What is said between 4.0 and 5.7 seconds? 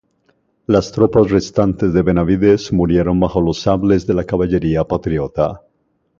de la caballería patriota.